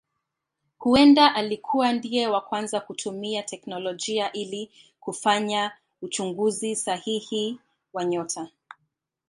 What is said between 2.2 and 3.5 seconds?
wa kwanza kutumia